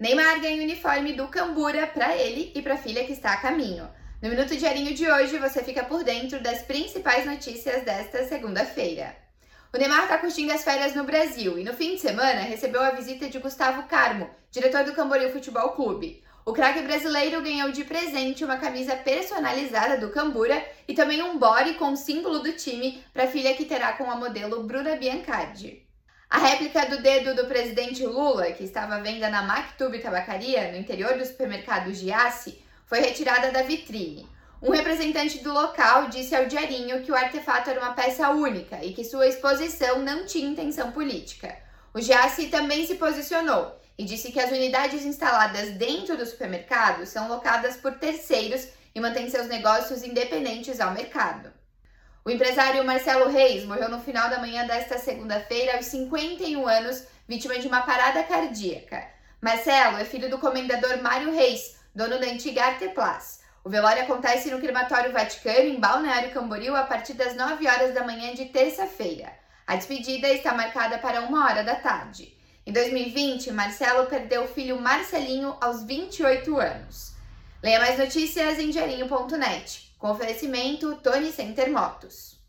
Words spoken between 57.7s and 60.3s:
parada cardíaca. Marcelo é filho